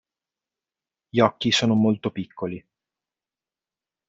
Gli 1.09 1.19
occhi 1.19 1.51
sono 1.51 1.75
molto 1.75 2.09
piccoli. 2.09 2.67